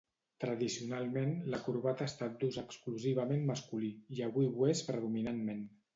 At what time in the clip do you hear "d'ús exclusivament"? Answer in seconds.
2.43-3.45